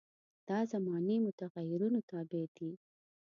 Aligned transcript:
دا 0.47 0.59
زماني 0.71 1.15
متغیرونو 1.25 1.99
تابع 2.09 2.43
دي. 2.55 2.71